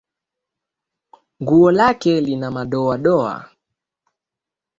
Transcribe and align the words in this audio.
Nguo 1.41 1.71
lake 1.71 2.21
lina 2.21 2.51
madoadoa 2.51 3.35